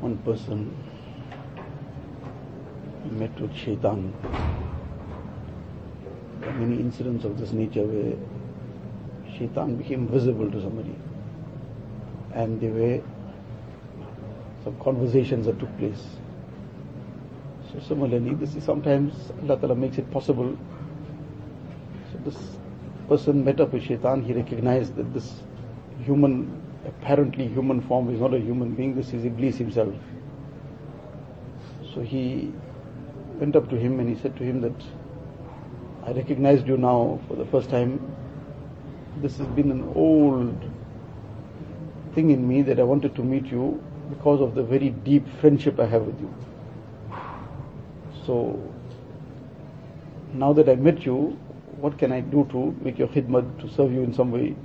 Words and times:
one 0.00 0.16
person 0.18 0.74
met 3.10 3.40
with 3.40 3.54
shaitan. 3.56 4.12
There 6.40 6.50
are 6.50 6.52
many 6.52 6.76
incidents 6.80 7.24
of 7.24 7.38
this 7.38 7.52
nature 7.52 7.84
where 7.84 8.16
shaitan 9.38 9.76
became 9.76 10.06
visible 10.08 10.50
to 10.50 10.60
somebody. 10.60 10.94
And 12.34 12.60
there 12.60 12.72
were 12.72 13.02
some 14.64 14.78
conversations 14.80 15.46
that 15.46 15.58
took 15.58 15.76
place. 15.78 16.04
So 17.72 17.80
similarly, 17.80 18.34
this 18.34 18.54
is 18.54 18.64
sometimes 18.64 19.14
Allah 19.42 19.58
Ta'ala 19.58 19.74
makes 19.74 19.98
it 19.98 20.10
possible. 20.10 20.56
So 22.12 22.18
this 22.24 22.56
person 23.08 23.44
met 23.44 23.60
up 23.60 23.72
with 23.72 23.82
shaitan, 23.84 24.22
he 24.22 24.32
recognized 24.32 24.96
that 24.96 25.12
this 25.14 25.42
human, 26.04 26.62
apparently 26.86 27.48
human 27.48 27.80
form 27.82 28.12
is 28.14 28.20
not 28.20 28.34
a 28.34 28.38
human 28.38 28.74
being, 28.74 28.94
this 28.94 29.12
is 29.12 29.24
Iblis 29.24 29.56
himself. 29.56 29.94
So 31.94 32.00
he 32.00 32.52
went 33.38 33.56
up 33.56 33.68
to 33.70 33.76
him 33.76 34.00
and 34.00 34.08
he 34.08 34.20
said 34.20 34.36
to 34.36 34.44
him 34.44 34.60
that 34.60 34.82
I 36.06 36.12
recognized 36.12 36.66
you 36.66 36.76
now 36.76 37.20
for 37.28 37.34
the 37.36 37.46
first 37.46 37.70
time. 37.70 38.14
This 39.20 39.36
has 39.38 39.46
been 39.48 39.70
an 39.70 39.92
old 39.94 40.56
thing 42.14 42.30
in 42.30 42.46
me 42.46 42.62
that 42.62 42.78
I 42.78 42.84
wanted 42.84 43.14
to 43.16 43.22
meet 43.22 43.46
you 43.46 43.82
because 44.08 44.40
of 44.40 44.54
the 44.54 44.62
very 44.62 44.90
deep 44.90 45.26
friendship 45.40 45.78
I 45.78 45.86
have 45.86 46.02
with 46.02 46.20
you. 46.20 46.34
So 48.24 48.60
now 50.32 50.52
that 50.52 50.68
I 50.68 50.76
met 50.76 51.04
you, 51.04 51.38
what 51.76 51.98
can 51.98 52.12
I 52.12 52.20
do 52.20 52.46
to 52.50 52.74
make 52.82 52.98
your 52.98 53.08
khidmat, 53.08 53.60
to 53.60 53.68
serve 53.68 53.92
you 53.92 54.02
in 54.02 54.14
some 54.14 54.30
way 54.30 54.56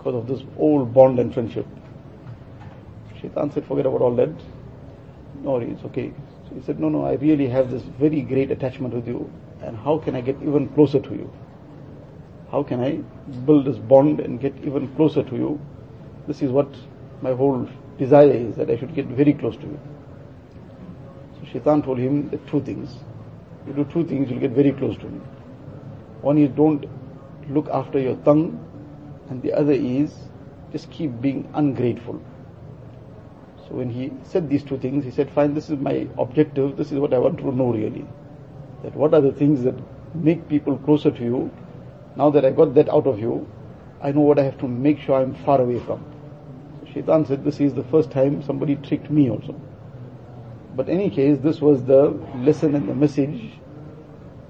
because 0.00 0.14
of 0.14 0.26
this 0.26 0.40
old 0.56 0.94
bond 0.94 1.18
and 1.18 1.32
friendship? 1.32 1.66
Shaitan 3.20 3.52
said, 3.52 3.66
forget 3.66 3.84
about 3.84 4.00
all 4.00 4.16
that. 4.16 4.32
No, 5.42 5.58
it's 5.58 5.84
okay. 5.84 6.12
So 6.48 6.54
he 6.54 6.62
said, 6.62 6.80
no, 6.80 6.88
no, 6.88 7.04
I 7.04 7.14
really 7.14 7.48
have 7.48 7.70
this 7.70 7.82
very 7.82 8.22
great 8.22 8.50
attachment 8.50 8.94
with 8.94 9.06
you 9.06 9.30
and 9.62 9.76
how 9.76 9.98
can 9.98 10.16
I 10.16 10.22
get 10.22 10.36
even 10.42 10.68
closer 10.70 11.00
to 11.00 11.10
you? 11.10 11.30
How 12.50 12.62
can 12.62 12.80
I 12.80 12.92
build 13.44 13.66
this 13.66 13.76
bond 13.76 14.20
and 14.20 14.40
get 14.40 14.56
even 14.64 14.88
closer 14.96 15.22
to 15.22 15.36
you? 15.36 15.60
This 16.26 16.40
is 16.40 16.50
what 16.50 16.74
my 17.20 17.34
whole 17.34 17.68
desire 17.98 18.30
is, 18.30 18.56
that 18.56 18.70
I 18.70 18.78
should 18.78 18.94
get 18.94 19.06
very 19.06 19.34
close 19.34 19.56
to 19.56 19.66
you. 19.66 19.80
So 21.38 21.52
Shaitan 21.52 21.82
told 21.82 21.98
him 21.98 22.30
that 22.30 22.46
two 22.48 22.62
things. 22.62 22.96
You 23.66 23.74
do 23.74 23.84
two 23.84 24.06
things, 24.06 24.30
you'll 24.30 24.40
get 24.40 24.52
very 24.52 24.72
close 24.72 24.96
to 24.96 25.04
me. 25.04 25.20
One 26.22 26.38
is 26.38 26.48
don't 26.56 26.86
look 27.50 27.68
after 27.68 27.98
your 27.98 28.16
tongue, 28.16 28.58
and 29.30 29.40
the 29.42 29.52
other 29.52 29.72
is 29.72 30.12
just 30.72 30.90
keep 30.90 31.20
being 31.20 31.48
ungrateful. 31.54 32.20
So 33.66 33.76
when 33.76 33.88
he 33.88 34.12
said 34.24 34.50
these 34.50 34.64
two 34.64 34.76
things, 34.78 35.04
he 35.04 35.10
said, 35.10 35.30
fine, 35.30 35.54
this 35.54 35.70
is 35.70 35.78
my 35.78 36.08
objective, 36.18 36.76
this 36.76 36.90
is 36.92 36.98
what 36.98 37.14
I 37.14 37.18
want 37.18 37.38
to 37.38 37.54
know 37.54 37.72
really. 37.72 38.04
That 38.82 38.94
what 38.94 39.14
are 39.14 39.20
the 39.20 39.32
things 39.32 39.62
that 39.62 39.74
make 40.14 40.48
people 40.48 40.76
closer 40.78 41.10
to 41.10 41.22
you? 41.22 41.50
Now 42.16 42.30
that 42.30 42.44
I 42.44 42.50
got 42.50 42.74
that 42.74 42.88
out 42.88 43.06
of 43.06 43.20
you, 43.20 43.48
I 44.02 44.10
know 44.12 44.22
what 44.22 44.38
I 44.38 44.42
have 44.42 44.58
to 44.58 44.68
make 44.68 44.98
sure 44.98 45.20
I'm 45.20 45.34
far 45.44 45.60
away 45.60 45.78
from. 45.78 46.04
So 46.80 46.92
Shaitan 46.92 47.26
said, 47.26 47.44
this 47.44 47.60
is 47.60 47.74
the 47.74 47.84
first 47.84 48.10
time 48.10 48.42
somebody 48.42 48.74
tricked 48.76 49.10
me 49.10 49.30
also. 49.30 49.60
But 50.74 50.88
any 50.88 51.10
case, 51.10 51.38
this 51.38 51.60
was 51.60 51.84
the 51.84 52.08
lesson 52.36 52.74
and 52.74 52.88
the 52.88 52.94
message, 52.94 53.52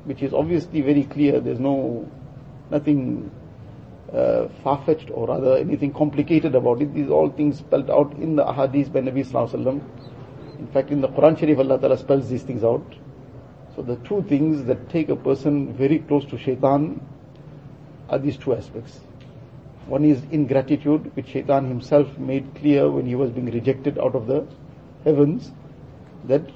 which 0.05 0.23
is 0.23 0.33
obviously 0.33 0.81
very 0.81 1.05
clear. 1.05 1.41
There's 1.41 1.59
no, 1.59 2.11
nothing 2.71 3.31
uh, 4.14 4.48
far-fetched 4.64 5.10
or 5.12 5.28
rather 5.28 5.58
anything 5.58 5.92
complicated 5.92 6.56
about 6.56 6.82
it. 6.82 6.94
These 6.94 7.08
are 7.08 7.14
all 7.14 7.30
things 7.30 7.58
spelled 7.58 7.90
out 7.90 8.14
in 8.14 8.36
the 8.36 8.46
ahadith 8.46 8.92
by 8.94 9.02
Nabi 9.02 9.26
Sallallahu 9.26 9.52
Alaihi 9.52 9.64
Wasallam. 9.64 10.60
In 10.60 10.68
fact, 10.68 10.92
in 10.92 11.02
the 11.02 11.10
Quran 11.10 11.38
Sharif, 11.38 11.60
Allah 11.60 11.80
Ta'ala 11.80 11.98
spells 11.98 12.30
these 12.30 12.44
things 12.44 12.64
out. 12.64 12.86
So 13.76 13.82
the 13.82 13.98
two 13.98 14.24
things 14.30 14.64
that 14.66 14.90
take 14.90 15.10
a 15.10 15.16
person 15.16 15.74
very 15.74 16.00
close 16.00 16.24
to 16.26 16.38
shaitan 16.38 17.02
are 18.10 18.20
these 18.20 18.38
two 18.38 18.56
aspects. 18.56 19.02
One 19.88 20.06
is 20.06 20.24
ingratitude, 20.32 21.16
which 21.16 21.28
shaitan 21.28 21.68
himself 21.68 22.18
made 22.18 22.56
clear 22.56 22.90
when 22.90 23.06
he 23.06 23.16
was 23.16 23.32
being 23.32 23.52
rejected 23.52 24.00
out 24.00 24.16
of 24.16 24.28
the 24.28 24.48
heavens, 25.04 25.52
that 26.24 26.50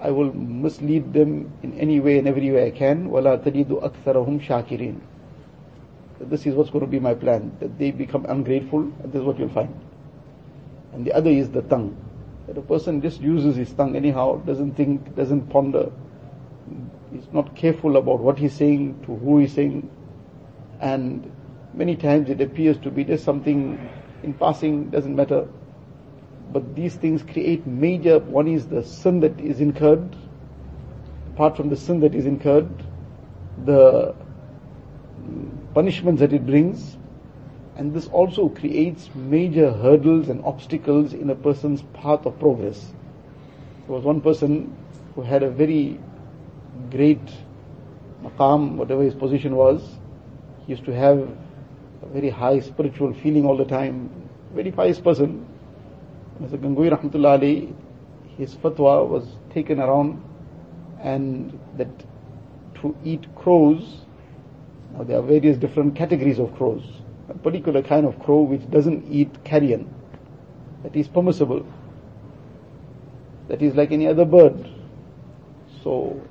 I 0.00 0.10
will 0.10 0.32
mislead 0.32 1.12
them 1.12 1.52
in 1.62 1.78
any 1.78 2.00
way 2.00 2.18
and 2.18 2.26
every 2.26 2.50
way 2.50 2.66
I 2.66 2.70
can. 2.70 3.08
وَلَا 3.10 3.42
تَجِدُ 3.44 3.82
أَكْثَرَهُمْ 3.82 4.40
شَاكِرِينَ 4.46 5.00
this 6.29 6.45
is 6.45 6.55
what's 6.55 6.69
going 6.69 6.85
to 6.85 6.91
be 6.91 6.99
my 6.99 7.13
plan, 7.13 7.55
that 7.59 7.77
they 7.77 7.91
become 7.91 8.25
ungrateful, 8.27 8.79
and 8.79 9.11
this 9.11 9.19
is 9.19 9.25
what 9.25 9.39
you'll 9.39 9.49
find. 9.49 9.73
And 10.93 11.05
the 11.05 11.13
other 11.13 11.29
is 11.29 11.49
the 11.49 11.61
tongue. 11.63 11.97
That 12.47 12.57
a 12.57 12.61
person 12.61 13.01
just 13.01 13.21
uses 13.21 13.55
his 13.55 13.71
tongue 13.73 13.95
anyhow, 13.95 14.37
doesn't 14.45 14.75
think, 14.75 15.15
doesn't 15.15 15.49
ponder, 15.49 15.91
is 17.15 17.27
not 17.31 17.55
careful 17.55 17.97
about 17.97 18.19
what 18.19 18.37
he's 18.37 18.53
saying, 18.53 19.01
to 19.05 19.15
who 19.15 19.39
he's 19.39 19.53
saying, 19.53 19.89
and 20.79 21.31
many 21.73 21.95
times 21.95 22.29
it 22.29 22.41
appears 22.41 22.77
to 22.79 22.91
be 22.91 23.03
just 23.03 23.23
something 23.23 23.89
in 24.23 24.33
passing, 24.33 24.89
doesn't 24.89 25.15
matter. 25.15 25.47
But 26.51 26.75
these 26.75 26.95
things 26.95 27.23
create 27.23 27.65
major, 27.65 28.19
one 28.19 28.47
is 28.47 28.67
the 28.67 28.83
sin 28.83 29.21
that 29.21 29.39
is 29.39 29.61
incurred, 29.61 30.15
apart 31.33 31.55
from 31.55 31.69
the 31.69 31.77
sin 31.77 31.99
that 32.01 32.13
is 32.13 32.25
incurred, 32.25 32.69
the 33.65 34.15
punishments 35.73 36.19
that 36.19 36.33
it 36.33 36.45
brings, 36.45 36.97
and 37.75 37.93
this 37.93 38.07
also 38.07 38.49
creates 38.49 39.09
major 39.15 39.71
hurdles 39.71 40.29
and 40.29 40.43
obstacles 40.43 41.13
in 41.13 41.29
a 41.29 41.35
person's 41.35 41.81
path 41.93 42.25
of 42.25 42.37
progress. 42.39 42.93
There 43.85 43.95
was 43.95 44.03
one 44.03 44.21
person 44.21 44.75
who 45.15 45.21
had 45.21 45.43
a 45.43 45.49
very 45.49 45.99
great 46.89 47.21
maqam, 48.23 48.75
whatever 48.75 49.03
his 49.03 49.15
position 49.15 49.55
was, 49.55 49.81
he 50.65 50.73
used 50.73 50.85
to 50.85 50.93
have 50.93 51.17
a 52.01 52.07
very 52.07 52.29
high 52.29 52.59
spiritual 52.59 53.13
feeling 53.13 53.45
all 53.45 53.57
the 53.57 53.65
time, 53.65 54.09
very 54.53 54.71
pious 54.71 54.99
person. 54.99 55.47
Mr. 56.41 56.57
Gangohi 56.57 56.91
Rahmatullah 56.91 57.39
alayh, 57.39 57.73
his 58.37 58.55
fatwa 58.55 59.07
was 59.07 59.25
taken 59.53 59.79
around 59.79 60.21
and 61.01 61.57
that 61.77 61.89
to 62.81 62.95
eat 63.03 63.25
crows, 63.35 64.05
now 64.93 65.03
there 65.03 65.19
are 65.19 65.21
various 65.21 65.57
different 65.57 65.95
categories 65.95 66.39
of 66.39 66.55
crows. 66.55 66.83
A 67.29 67.33
particular 67.33 67.81
kind 67.81 68.05
of 68.05 68.19
crow 68.19 68.41
which 68.41 68.69
doesn't 68.69 69.09
eat 69.09 69.43
carrion, 69.43 69.93
that 70.83 70.95
is 70.95 71.07
permissible. 71.07 71.65
That 73.47 73.61
is 73.61 73.75
like 73.75 73.91
any 73.91 74.07
other 74.07 74.25
bird. 74.25 74.69
So 75.83 76.21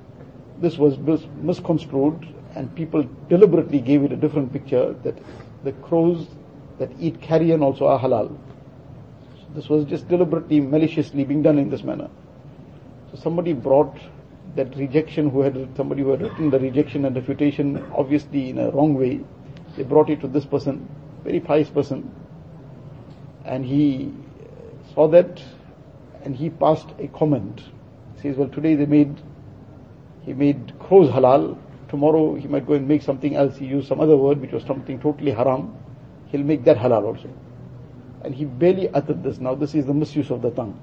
this 0.59 0.77
was 0.77 0.97
misconstrued 1.37 2.27
and 2.55 2.73
people 2.75 3.07
deliberately 3.29 3.79
gave 3.79 4.03
it 4.03 4.11
a 4.11 4.15
different 4.15 4.51
picture 4.51 4.93
that 5.03 5.17
the 5.63 5.71
crows 5.73 6.27
that 6.79 6.91
eat 6.99 7.21
carrion 7.21 7.61
also 7.61 7.87
are 7.87 7.99
halal. 7.99 8.35
So 9.35 9.45
this 9.53 9.69
was 9.69 9.85
just 9.85 10.07
deliberately, 10.07 10.59
maliciously 10.59 11.23
being 11.23 11.41
done 11.41 11.57
in 11.57 11.69
this 11.69 11.83
manner. 11.83 12.09
So 13.11 13.17
somebody 13.21 13.53
brought 13.53 13.97
that 14.55 14.75
rejection 14.75 15.29
who 15.29 15.41
had, 15.41 15.69
somebody 15.77 16.01
who 16.01 16.11
had 16.11 16.21
written 16.21 16.49
the 16.49 16.59
rejection 16.59 17.05
and 17.05 17.15
refutation 17.15 17.83
obviously 17.95 18.49
in 18.49 18.57
a 18.59 18.69
wrong 18.71 18.93
way. 18.95 19.21
They 19.77 19.83
brought 19.83 20.09
it 20.09 20.21
to 20.21 20.27
this 20.27 20.45
person, 20.45 20.89
very 21.23 21.39
pious 21.39 21.69
person. 21.69 22.13
And 23.45 23.65
he 23.65 24.11
uh, 24.41 24.93
saw 24.93 25.07
that 25.09 25.41
and 26.23 26.35
he 26.35 26.49
passed 26.49 26.87
a 26.99 27.07
comment. 27.07 27.61
He 28.15 28.21
says, 28.21 28.35
well 28.35 28.49
today 28.49 28.75
they 28.75 28.85
made, 28.85 29.21
he 30.23 30.33
made 30.33 30.77
crows 30.79 31.09
halal, 31.09 31.57
tomorrow 31.87 32.35
he 32.35 32.47
might 32.47 32.67
go 32.67 32.73
and 32.73 32.87
make 32.87 33.01
something 33.01 33.35
else. 33.35 33.55
He 33.55 33.65
used 33.65 33.87
some 33.87 34.01
other 34.01 34.17
word 34.17 34.41
which 34.41 34.51
was 34.51 34.63
something 34.63 34.99
totally 34.99 35.31
haram. 35.31 35.75
He'll 36.27 36.43
make 36.43 36.65
that 36.65 36.77
halal 36.77 37.03
also. 37.03 37.29
And 38.23 38.35
he 38.35 38.45
barely 38.45 38.89
uttered 38.89 39.23
this. 39.23 39.39
Now 39.39 39.55
this 39.55 39.73
is 39.73 39.85
the 39.85 39.93
misuse 39.93 40.29
of 40.29 40.41
the 40.41 40.51
tongue. 40.51 40.79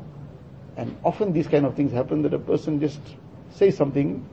And 0.77 0.97
often 1.05 1.33
these 1.33 1.47
kind 1.47 1.67
of 1.67 1.75
things 1.75 1.93
happen 1.93 2.23
that 2.23 2.33
a 2.33 2.39
person 2.39 2.81
just 2.81 3.01
says 3.51 3.77
something 3.77 4.29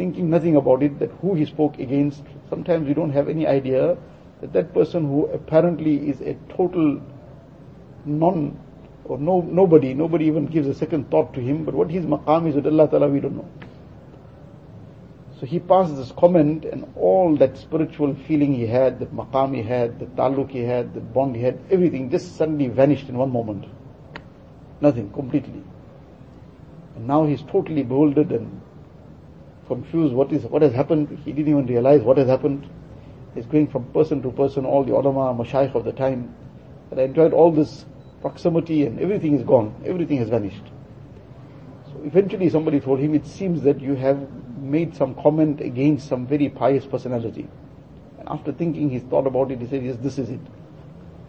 thinking 0.00 0.30
nothing 0.30 0.56
about 0.56 0.82
it, 0.82 0.98
that 0.98 1.10
who 1.20 1.34
he 1.34 1.44
spoke 1.44 1.78
against. 1.78 2.22
Sometimes 2.48 2.88
we 2.88 2.94
don't 2.94 3.10
have 3.10 3.28
any 3.28 3.46
idea 3.46 3.98
that 4.40 4.52
that 4.54 4.72
person 4.72 5.06
who 5.06 5.26
apparently 5.26 6.08
is 6.08 6.22
a 6.22 6.34
total 6.56 7.02
non 8.06 8.58
or 9.04 9.18
no 9.18 9.40
nobody, 9.42 9.92
nobody 9.92 10.24
even 10.26 10.46
gives 10.46 10.66
a 10.68 10.74
second 10.74 11.10
thought 11.10 11.34
to 11.34 11.40
him, 11.40 11.64
but 11.64 11.74
what 11.74 11.90
his 11.90 12.06
maqam 12.06 12.48
is 12.48 12.54
with 12.54 12.66
Allah 12.66 12.88
Ta'ala 12.88 13.08
we 13.08 13.20
don't 13.20 13.36
know. 13.36 13.48
So 15.38 15.46
he 15.46 15.58
passed 15.58 15.96
this 15.96 16.12
comment 16.12 16.64
and 16.64 16.86
all 16.96 17.36
that 17.36 17.58
spiritual 17.58 18.14
feeling 18.26 18.54
he 18.54 18.66
had, 18.66 19.00
that 19.00 19.14
maqam 19.14 19.54
he 19.54 19.62
had, 19.62 19.98
the 19.98 20.06
taluk 20.06 20.50
he 20.50 20.60
had, 20.60 20.94
the 20.94 21.00
bond 21.00 21.36
he 21.36 21.42
had, 21.42 21.58
everything 21.70 22.10
just 22.10 22.36
suddenly 22.36 22.68
vanished 22.68 23.08
in 23.08 23.18
one 23.18 23.32
moment. 23.32 23.66
Nothing, 24.80 25.10
completely. 25.12 25.62
And 27.00 27.08
now 27.08 27.24
he's 27.24 27.40
totally 27.44 27.82
bewildered 27.82 28.30
and 28.30 28.60
confused 29.66 30.12
what 30.12 30.30
is, 30.32 30.42
what 30.42 30.60
has 30.60 30.74
happened. 30.74 31.18
He 31.24 31.32
didn't 31.32 31.50
even 31.50 31.64
realize 31.64 32.02
what 32.02 32.18
has 32.18 32.28
happened. 32.28 32.68
He's 33.34 33.46
going 33.46 33.68
from 33.68 33.86
person 33.94 34.20
to 34.20 34.30
person, 34.30 34.66
all 34.66 34.84
the 34.84 34.92
ulama, 34.92 35.42
mashayikh 35.42 35.74
of 35.74 35.86
the 35.86 35.92
time. 35.92 36.34
And 36.90 37.00
I 37.00 37.04
enjoyed 37.04 37.32
all 37.32 37.52
this 37.52 37.86
proximity 38.20 38.84
and 38.84 39.00
everything 39.00 39.34
is 39.34 39.42
gone. 39.44 39.74
Everything 39.86 40.18
has 40.18 40.28
vanished. 40.28 40.64
So 41.86 42.02
eventually 42.04 42.50
somebody 42.50 42.80
told 42.80 43.00
him, 43.00 43.14
it 43.14 43.26
seems 43.26 43.62
that 43.62 43.80
you 43.80 43.94
have 43.94 44.28
made 44.58 44.94
some 44.94 45.14
comment 45.14 45.62
against 45.62 46.06
some 46.06 46.26
very 46.26 46.50
pious 46.50 46.84
personality. 46.84 47.48
And 48.18 48.28
after 48.28 48.52
thinking, 48.52 48.90
he 48.90 48.98
thought 48.98 49.26
about 49.26 49.50
it, 49.50 49.58
he 49.58 49.66
said, 49.68 49.82
yes, 49.82 49.96
this 50.02 50.18
is 50.18 50.28
it. 50.28 50.40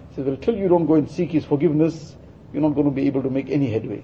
He 0.09 0.15
said, 0.15 0.25
well, 0.25 0.35
till 0.35 0.57
you 0.57 0.67
don't 0.67 0.85
go 0.85 0.95
and 0.95 1.09
seek 1.09 1.31
his 1.31 1.45
forgiveness, 1.45 2.17
you're 2.51 2.61
not 2.61 2.75
going 2.75 2.87
to 2.87 2.91
be 2.91 3.07
able 3.07 3.23
to 3.23 3.29
make 3.29 3.49
any 3.49 3.71
headway. 3.71 4.03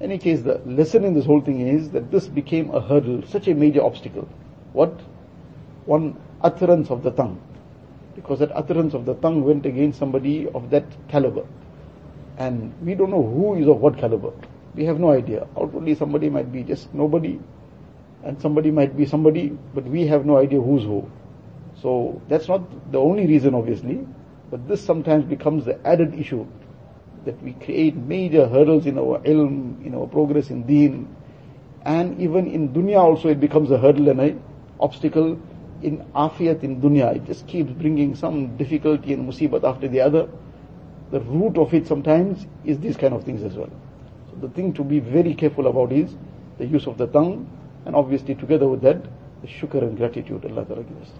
Any 0.00 0.16
case, 0.16 0.40
the 0.40 0.58
lesson 0.64 1.04
in 1.04 1.12
this 1.12 1.26
whole 1.26 1.42
thing 1.42 1.60
is 1.60 1.90
that 1.90 2.10
this 2.10 2.26
became 2.26 2.70
a 2.70 2.80
hurdle, 2.80 3.22
such 3.26 3.48
a 3.48 3.54
major 3.54 3.82
obstacle. 3.82 4.26
What? 4.72 4.98
One 5.84 6.16
utterance 6.40 6.90
of 6.90 7.02
the 7.02 7.10
tongue. 7.10 7.38
Because 8.14 8.38
that 8.38 8.50
utterance 8.56 8.94
of 8.94 9.04
the 9.04 9.14
tongue 9.14 9.44
went 9.44 9.66
against 9.66 9.98
somebody 9.98 10.48
of 10.48 10.70
that 10.70 10.84
caliber. 11.08 11.46
And 12.38 12.72
we 12.82 12.94
don't 12.94 13.10
know 13.10 13.22
who 13.22 13.56
is 13.56 13.68
of 13.68 13.80
what 13.80 13.98
caliber. 13.98 14.32
We 14.74 14.84
have 14.86 14.98
no 14.98 15.10
idea. 15.10 15.46
Outwardly 15.58 15.94
somebody 15.94 16.30
might 16.30 16.50
be 16.50 16.62
just 16.62 16.94
nobody, 16.94 17.38
and 18.24 18.40
somebody 18.40 18.70
might 18.70 18.96
be 18.96 19.04
somebody, 19.04 19.58
but 19.74 19.84
we 19.84 20.06
have 20.06 20.24
no 20.24 20.38
idea 20.38 20.60
who's 20.62 20.84
who. 20.84 21.10
So 21.82 22.22
that's 22.28 22.48
not 22.48 22.62
the 22.90 22.98
only 22.98 23.26
reason 23.26 23.54
obviously, 23.54 24.06
but 24.50 24.66
this 24.66 24.82
sometimes 24.82 25.24
becomes 25.24 25.66
the 25.66 25.84
added 25.86 26.14
issue 26.14 26.46
that 27.24 27.40
we 27.42 27.52
create 27.52 27.96
major 27.96 28.48
hurdles 28.48 28.86
in 28.86 28.98
our 28.98 29.18
ilm, 29.20 29.84
in 29.84 29.94
our 29.94 30.06
progress 30.06 30.50
in 30.50 30.66
deen, 30.66 31.08
and 31.84 32.20
even 32.20 32.46
in 32.46 32.70
dunya 32.70 32.98
also 32.98 33.28
it 33.28 33.40
becomes 33.40 33.70
a 33.70 33.78
hurdle 33.78 34.08
and 34.08 34.20
an 34.20 34.42
obstacle 34.80 35.38
in 35.82 36.04
afiyat 36.14 36.62
in 36.62 36.80
dunya. 36.80 37.16
It 37.16 37.24
just 37.26 37.46
keeps 37.46 37.70
bringing 37.72 38.14
some 38.14 38.56
difficulty 38.56 39.12
and 39.12 39.28
musibat 39.28 39.64
after 39.64 39.88
the 39.88 40.00
other. 40.00 40.28
The 41.10 41.20
root 41.20 41.58
of 41.58 41.74
it 41.74 41.86
sometimes 41.86 42.46
is 42.64 42.78
these 42.78 42.96
kind 42.96 43.14
of 43.14 43.24
things 43.24 43.42
as 43.42 43.54
well. 43.54 43.70
So 44.30 44.36
the 44.46 44.48
thing 44.48 44.72
to 44.74 44.84
be 44.84 45.00
very 45.00 45.34
careful 45.34 45.66
about 45.66 45.92
is 45.92 46.14
the 46.58 46.66
use 46.66 46.86
of 46.86 46.98
the 46.98 47.06
tongue, 47.06 47.48
and 47.86 47.96
obviously 47.96 48.34
together 48.34 48.68
with 48.68 48.82
that, 48.82 49.02
the 49.42 49.48
shukr 49.48 49.82
and 49.82 49.96
gratitude 49.96 50.44
Allah 50.44 50.64
Ta'ala 50.64 50.82
gives. 50.82 51.10